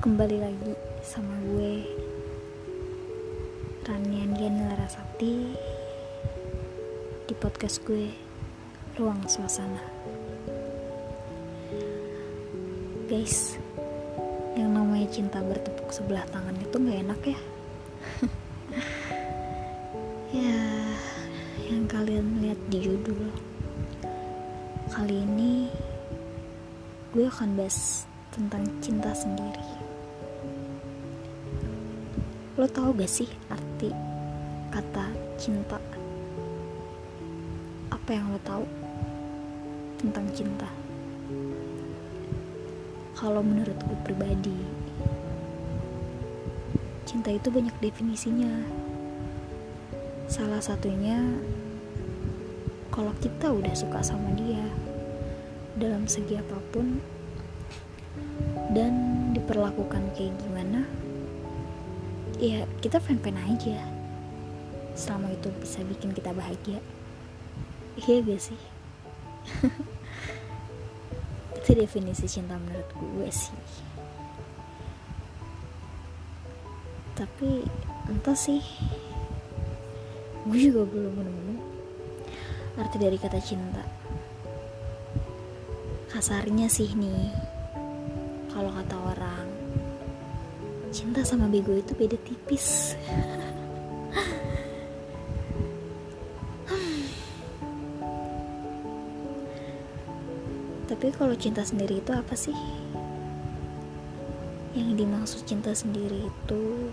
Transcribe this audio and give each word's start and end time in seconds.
kembali 0.00 0.40
lagi 0.40 0.72
sama 1.04 1.36
gue 1.44 1.84
Ranian 3.84 4.32
Dian 4.32 4.56
Larasati 4.64 5.52
di 7.28 7.34
podcast 7.36 7.84
gue 7.84 8.08
Ruang 8.96 9.20
Suasana. 9.28 9.84
Guys 13.12 13.60
yang 14.56 14.72
namanya 14.72 15.04
cinta 15.12 15.44
bertepuk 15.44 15.92
sebelah 15.92 16.24
tangan 16.32 16.56
itu 16.56 16.76
gak 16.80 17.00
enak 17.04 17.20
ya? 17.20 17.40
Ya 20.32 20.64
yang 21.68 21.84
kalian 21.84 22.40
lihat 22.40 22.60
di 22.72 22.88
judul 22.88 23.28
kali 24.88 25.28
ini 25.28 25.68
gue 27.12 27.28
akan 27.28 27.52
bahas 27.60 28.08
tentang 28.30 28.62
cinta 28.78 29.10
sendiri. 29.10 29.66
Lo 32.54 32.66
tau 32.70 32.94
gak 32.94 33.10
sih 33.10 33.26
arti 33.50 33.90
kata 34.70 35.10
cinta? 35.34 35.78
Apa 37.90 38.10
yang 38.14 38.30
lo 38.30 38.38
tahu 38.46 38.64
tentang 39.98 40.26
cinta? 40.30 40.70
Kalau 43.18 43.42
menurut 43.44 43.76
gue 43.76 43.98
pribadi, 44.06 44.58
cinta 47.04 47.34
itu 47.34 47.50
banyak 47.50 47.74
definisinya. 47.82 48.54
Salah 50.30 50.62
satunya 50.62 51.18
kalau 52.94 53.10
kita 53.18 53.50
udah 53.50 53.74
suka 53.74 54.00
sama 54.00 54.30
dia 54.38 54.62
dalam 55.74 56.06
segi 56.06 56.38
apa 56.38 56.58
pun 56.70 57.02
dan 58.70 58.92
diperlakukan 59.34 60.14
kayak 60.14 60.34
gimana? 60.38 60.86
Ya 62.38 62.64
kita 62.78 63.02
fan-fan 63.02 63.36
aja. 63.36 63.82
Selama 64.94 65.34
itu 65.34 65.50
bisa 65.58 65.82
bikin 65.86 66.14
kita 66.14 66.30
bahagia. 66.30 66.78
Iya 67.98 68.22
gak 68.24 68.40
sih? 68.40 68.60
Itu 71.60 71.76
definisi 71.76 72.26
cinta 72.30 72.56
menurut 72.56 72.88
gue 72.96 73.28
sih. 73.28 73.52
Tapi 77.18 77.66
entah 78.08 78.38
sih. 78.38 78.62
Gue 80.48 80.58
juga 80.70 80.88
belum 80.88 81.14
menemu 81.20 81.54
arti 82.80 82.96
dari 82.96 83.20
kata 83.20 83.36
cinta. 83.42 83.84
Kasarnya 86.08 86.72
sih 86.72 86.96
nih 86.96 87.49
kalau 88.50 88.70
kata 88.74 88.96
orang 88.98 89.46
cinta 90.90 91.22
sama 91.22 91.46
bego 91.46 91.70
itu 91.78 91.94
beda 91.94 92.18
tipis. 92.26 92.98
Tapi 100.90 101.06
kalau 101.14 101.38
cinta 101.38 101.62
sendiri 101.62 102.02
itu 102.02 102.10
apa 102.10 102.34
sih? 102.34 102.58
Yang 104.74 104.90
dimaksud 104.98 105.40
cinta 105.46 105.70
sendiri 105.70 106.26
itu 106.26 106.90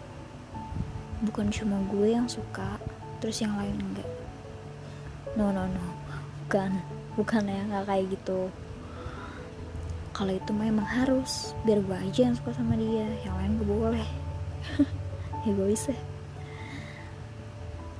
bukan 1.25 1.49
cuma 1.49 1.81
gue 1.89 2.13
yang 2.13 2.29
suka 2.29 2.77
terus 3.17 3.41
yang 3.41 3.57
lain 3.57 3.73
enggak. 3.81 4.07
No 5.33 5.49
no 5.49 5.65
no. 5.65 5.85
Bukan. 6.45 6.77
Bukan 7.17 7.49
ya 7.49 7.65
nggak 7.65 7.89
kayak 7.89 8.05
gitu 8.13 8.53
kalau 10.17 10.33
itu 10.33 10.49
memang 10.49 10.83
harus. 10.83 11.53
Biar 11.61 11.85
gue 11.85 11.93
aja 11.93 12.25
yang 12.25 12.33
suka 12.33 12.49
sama 12.57 12.73
dia. 12.73 13.05
Yang 13.21 13.35
lain 13.37 13.51
gue 13.61 13.67
boleh. 13.69 14.09
Egois 15.47 15.85
ya. 15.85 15.99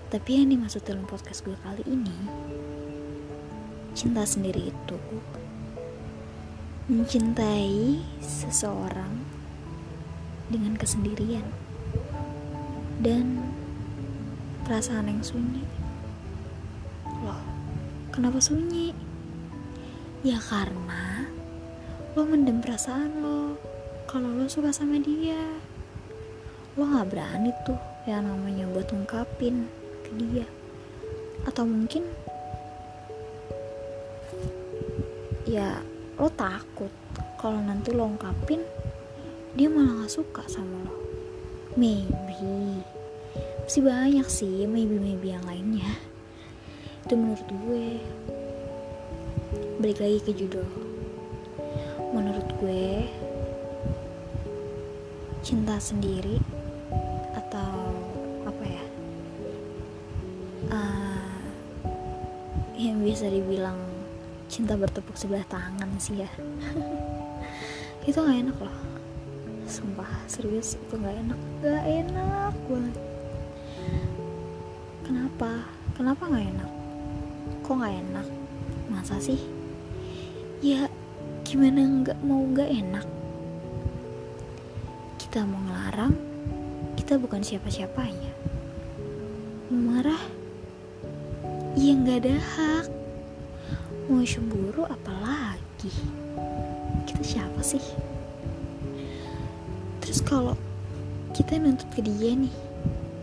Tapi 0.10 0.42
yang 0.42 0.50
dimaksud 0.50 0.82
dalam 0.82 1.06
podcast 1.06 1.46
gue 1.46 1.54
kali 1.62 1.86
ini 1.86 2.18
cinta 3.98 4.22
sendiri 4.26 4.70
itu 4.70 4.98
mencintai 6.86 7.98
seseorang 8.22 9.10
dengan 10.54 10.78
kesendirian 10.78 11.44
dan 13.02 13.42
perasaan 14.64 15.10
yang 15.10 15.26
sunyi. 15.26 15.66
Loh 17.26 17.42
kenapa 18.14 18.38
sunyi? 18.38 18.94
Ya 20.22 20.38
karena 20.40 21.17
lo 22.18 22.26
mendem 22.26 22.58
perasaan 22.66 23.22
lo. 23.22 23.62
Kalau 24.10 24.34
lo 24.34 24.50
suka 24.50 24.74
sama 24.74 24.98
dia 24.98 25.38
lo 26.74 26.90
nggak 26.90 27.14
berani 27.14 27.54
tuh 27.62 27.78
yang 28.10 28.26
namanya 28.26 28.66
buat 28.74 28.90
ungkapin 28.90 29.70
ke 30.02 30.10
dia. 30.18 30.50
Atau 31.46 31.70
mungkin 31.70 32.10
ya 35.46 35.78
lo 36.18 36.26
takut 36.34 36.90
kalau 37.38 37.62
nanti 37.62 37.94
lo 37.94 38.10
ungkapin 38.10 38.66
dia 39.54 39.70
malah 39.70 40.02
gak 40.02 40.18
suka 40.18 40.42
sama 40.50 40.90
lo. 40.90 40.98
Maybe. 41.78 42.82
Masih 43.62 43.86
banyak 43.86 44.26
sih 44.26 44.66
maybe 44.66 44.98
maybe 44.98 45.38
yang 45.38 45.46
lainnya. 45.46 45.94
Itu 47.06 47.14
menurut 47.14 47.46
gue. 47.46 48.02
Balik 49.78 50.02
lagi 50.02 50.18
ke 50.26 50.34
judul 50.34 50.87
menurut 52.18 52.50
gue 52.58 53.06
cinta 55.46 55.78
sendiri 55.78 56.42
atau 57.38 57.94
apa 58.50 58.64
ya? 58.66 58.86
Uh, 60.74 61.38
yang 62.74 63.06
bisa 63.06 63.30
dibilang 63.30 63.78
cinta 64.50 64.74
bertepuk 64.74 65.14
sebelah 65.14 65.46
tangan 65.46 65.94
sih 66.02 66.26
ya. 66.26 66.32
Itu 68.10 68.18
nggak 68.18 68.50
enak 68.50 68.58
loh. 68.66 68.78
Sumpah 69.70 70.10
serius 70.32 70.80
itu 70.80 70.96
nggak 70.96 71.28
enak. 71.28 71.40
Nggak 71.60 71.86
enak 71.86 72.56
banget. 72.72 72.96
Kenapa? 75.04 75.52
Kenapa 75.94 76.24
nggak 76.24 76.46
enak? 76.56 76.72
Kok 77.68 77.76
nggak 77.76 77.96
enak? 78.00 78.28
Masa 78.88 79.20
sih? 79.20 79.44
Ya 80.64 80.88
gimana 81.48 81.80
nggak 81.80 82.20
mau 82.28 82.44
nggak 82.44 82.68
enak? 82.68 83.08
Kita 85.16 85.48
mau 85.48 85.64
ngelarang 85.64 86.12
kita 87.00 87.16
bukan 87.24 87.40
siapa-siapanya. 87.40 88.36
Mau 89.72 89.80
marah? 89.80 90.20
Ya 91.80 91.96
nggak 91.96 92.28
ada 92.28 92.36
hak. 92.36 92.86
Mau 94.12 94.28
cemburu 94.28 94.84
apalagi? 94.92 95.88
Kita 97.08 97.24
siapa 97.24 97.64
sih? 97.64 97.80
Terus 100.04 100.20
kalau 100.20 100.60
kita 101.32 101.56
nuntut 101.64 101.88
ke 101.96 102.04
dia 102.04 102.36
nih 102.36 102.52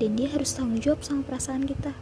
dan 0.00 0.16
dia 0.16 0.32
harus 0.32 0.56
tanggung 0.56 0.80
jawab 0.80 1.04
sama 1.04 1.28
perasaan 1.28 1.68
kita 1.68 1.92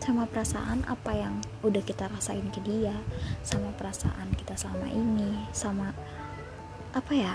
sama 0.00 0.28
perasaan 0.30 0.86
apa 0.86 1.12
yang 1.12 1.34
udah 1.66 1.82
kita 1.82 2.06
rasain 2.06 2.46
ke 2.54 2.62
dia 2.62 2.94
sama 3.42 3.74
perasaan 3.74 4.30
kita 4.38 4.54
selama 4.54 4.86
ini 4.86 5.34
sama 5.50 5.90
apa 6.94 7.12
ya 7.12 7.34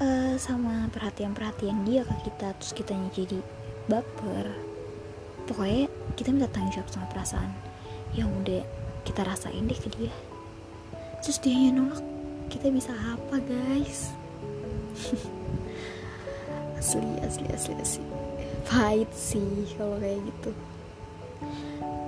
uh, 0.00 0.34
sama 0.36 0.90
perhatian-perhatian 0.92 1.86
dia 1.86 2.02
ke 2.04 2.30
kita 2.30 2.52
terus 2.58 2.72
kita 2.76 2.92
jadi 3.14 3.38
baper. 3.86 4.50
Pokoknya 5.46 5.86
kita 6.18 6.34
minta 6.34 6.50
tanggung 6.50 6.74
jawab 6.74 6.90
sama 6.90 7.06
perasaan 7.14 7.50
yang 8.18 8.26
udah 8.42 8.62
kita 9.06 9.22
rasain 9.22 9.70
deh 9.70 9.78
ke 9.78 9.88
dia. 9.94 10.12
Terus 11.22 11.38
dia 11.38 11.54
yang 11.54 11.86
nolak 11.86 12.02
kita 12.50 12.70
bisa 12.70 12.92
apa 12.92 13.38
guys? 13.46 14.10
Asli 16.80 17.18
asli 17.22 17.46
asli 17.50 17.74
asli. 17.78 18.06
Pahit 18.66 19.10
sih 19.14 19.70
kalau 19.78 19.96
kayak 20.02 20.22
gitu 20.26 20.50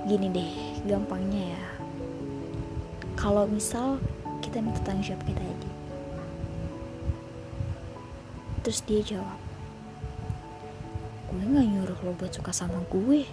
gini 0.09 0.29
deh 0.33 0.53
gampangnya 0.89 1.55
ya. 1.55 1.65
Kalau 3.19 3.45
misal 3.51 4.01
kita 4.41 4.63
minta 4.63 4.81
tanggung 4.87 5.05
jawab 5.05 5.23
kayak 5.27 5.43
tadi. 5.43 5.71
Terus 8.65 8.81
dia 8.87 9.01
jawab 9.05 9.39
gue 11.29 11.45
gak 11.45 11.69
nyuruh 11.69 11.99
lo 12.09 12.13
buat 12.17 12.33
suka 12.33 12.53
sama 12.57 12.81
gue. 12.89 13.29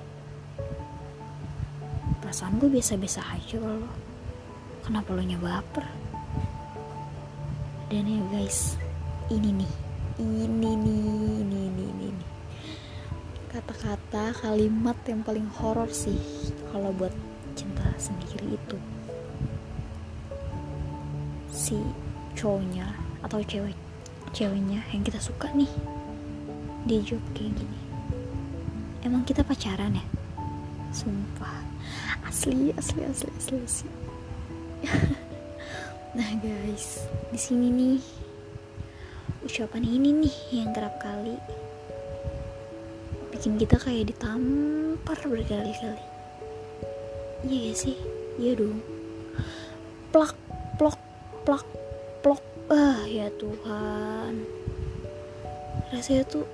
Perasaan 2.19 2.59
gue 2.59 2.67
biasa-biasa 2.67 3.23
aja 3.33 3.55
kalau 3.55 3.87
kenapa 4.83 5.15
lo 5.15 5.23
nyoba 5.23 5.63
baper? 5.63 5.87
Dan 7.87 8.09
ya 8.09 8.19
guys 8.35 8.75
ini 9.31 9.63
nih 9.63 9.73
ini 10.19 10.71
nih 10.79 11.04
kata-kata 13.65 14.45
kalimat 14.45 14.93
yang 15.09 15.25
paling 15.25 15.49
horor 15.57 15.89
sih 15.89 16.21
kalau 16.69 16.93
buat 16.93 17.09
cinta 17.57 17.81
sendiri 17.97 18.61
itu. 18.61 18.77
Si 21.49 21.73
cowoknya 22.37 22.93
atau 23.25 23.41
cewek 23.41 23.73
ceweknya 24.37 24.85
yang 24.93 25.01
kita 25.01 25.17
suka 25.17 25.49
nih 25.57 25.69
dia 26.85 27.01
jawab 27.01 27.25
kayak 27.33 27.57
gini. 27.57 27.79
Emang 29.01 29.25
kita 29.25 29.41
pacaran 29.41 29.97
ya? 29.97 30.05
Sumpah. 30.93 31.65
Asli 32.21 32.69
asli 32.77 33.01
asli 33.01 33.29
asli, 33.33 33.57
asli. 33.65 33.91
nah 36.21 36.29
guys 36.37 37.09
di 37.33 37.39
sini 37.41 37.73
nih 37.73 38.01
ucapan 39.41 39.81
ini 39.81 40.13
nih 40.21 40.37
yang 40.53 40.69
kerap 40.69 41.01
kali 41.01 41.33
bikin 43.45 43.61
kita 43.61 43.77
kayak 43.77 44.09
ditampar 44.09 45.21
berkali-kali. 45.21 46.01
Iya 47.45 47.69
gak 47.69 47.77
sih? 47.77 47.93
Iya 48.41 48.57
dong. 48.57 48.81
Plak 50.09 50.33
plok 50.81 50.97
plak 51.45 51.61
plok. 52.25 52.41
Ah 52.73 53.05
ya 53.05 53.29
Tuhan. 53.37 54.49
Rasanya 55.93 56.25
tuh 56.25 56.49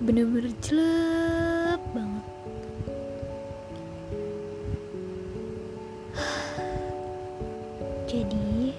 bener-bener 0.00 0.56
jelek 0.64 1.82
banget. 1.92 2.24
Jadi 8.08 8.72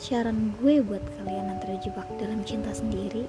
saran 0.00 0.56
gue 0.56 0.80
buat 0.80 1.04
kalian 1.20 1.52
yang 1.52 1.60
terjebak 1.60 2.08
dalam 2.16 2.40
cinta 2.48 2.72
sendiri 2.72 3.28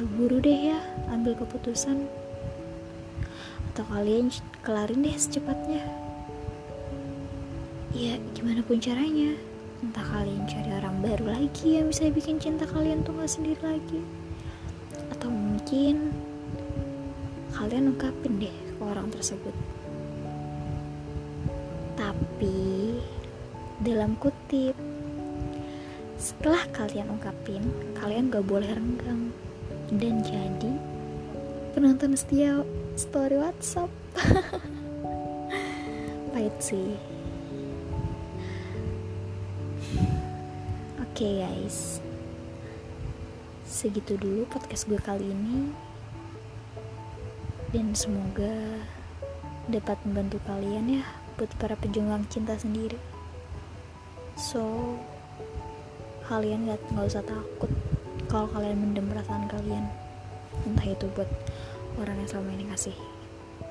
buru-buru 0.00 0.40
deh 0.40 0.72
ya 0.72 0.80
ambil 1.12 1.36
keputusan. 1.36 2.08
Atau 3.68 3.84
kalian 3.92 4.32
kelarin 4.64 5.04
deh 5.04 5.12
secepatnya. 5.12 5.84
Ya 7.92 8.16
gimana 8.32 8.64
pun 8.64 8.80
caranya. 8.80 9.36
Entah 9.84 10.00
kalian 10.08 10.48
cari 10.48 10.72
orang 10.72 11.04
baru 11.04 11.36
lagi 11.36 11.76
yang 11.76 11.92
bisa 11.92 12.08
bikin 12.08 12.40
cinta 12.40 12.64
kalian 12.64 13.04
tuh 13.04 13.12
gak 13.12 13.28
sendiri 13.28 13.60
lagi. 13.60 14.00
Atau 15.12 15.28
mungkin 15.28 16.16
kalian 17.52 17.92
ungkapin 17.92 18.40
deh 18.40 18.56
ke 18.56 18.80
orang 18.80 19.12
tersebut. 19.12 19.52
Tapi 22.00 22.96
dalam 23.84 24.16
kutip 24.16 24.72
setelah 26.16 26.64
kalian 26.72 27.12
ungkapin 27.12 27.68
kalian 28.00 28.32
gak 28.32 28.48
boleh 28.48 28.72
renggang 28.72 29.28
dan 29.90 30.22
jadi 30.22 30.72
penonton 31.74 32.14
setia 32.14 32.62
story 32.94 33.42
WhatsApp. 33.42 33.90
Pahit 36.30 36.54
sih. 36.62 36.94
Oke 41.02 41.26
okay 41.26 41.32
guys. 41.42 41.98
Segitu 43.66 44.14
dulu 44.14 44.46
podcast 44.46 44.86
gue 44.86 44.98
kali 45.02 45.26
ini. 45.26 45.74
Dan 47.70 47.94
semoga 47.94 48.82
Dapat 49.70 50.02
membantu 50.02 50.42
kalian 50.42 50.98
ya 50.98 51.04
Buat 51.38 51.54
para 51.54 51.78
pejuang 51.78 52.26
cinta 52.26 52.58
sendiri. 52.58 52.98
So 54.34 54.98
Kalian 56.26 56.66
gak, 56.66 56.82
gak 56.94 57.06
usah 57.10 57.22
takut 57.26 57.70
Kalau 58.30 58.46
kalian 58.54 58.78
mendem 58.78 59.10
perasaan 59.10 59.50
kalian 59.50 59.90
Entah 60.62 60.86
itu 60.86 61.10
buat 61.18 61.26
Orang 61.98 62.14
yang 62.22 62.30
selama 62.30 62.54
ini 62.54 62.64
kasih 62.70 62.96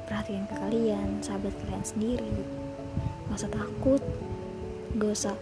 Perhatian 0.06 0.44
ke 0.52 0.56
kalian 0.60 1.24
Sahabat 1.24 1.56
kalian 1.64 1.86
sendiri 1.88 2.28
Gak 3.32 3.40
usah 3.40 3.52
takut 3.56 4.04
Gak 5.00 5.12
usah 5.16 5.36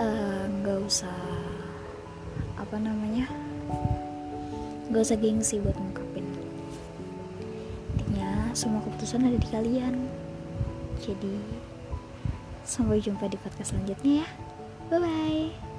Eh, 0.00 0.44
nggak 0.64 0.80
uh, 0.80 0.88
usah 0.88 1.12
apa 2.56 2.76
namanya 2.80 3.28
nggak 4.88 5.04
usah 5.04 5.20
gengsi 5.20 5.60
buat 5.60 5.76
ngungkapin. 5.76 6.24
Intinya 8.00 8.48
semua 8.56 8.80
keputusan 8.80 9.28
ada 9.28 9.36
di 9.36 9.48
kalian. 9.52 10.08
Jadi 11.04 11.36
sampai 12.64 13.04
jumpa 13.04 13.28
di 13.28 13.36
podcast 13.44 13.76
selanjutnya 13.76 14.24
ya. 14.24 14.28
Bye 14.88 15.00
bye 15.04 15.69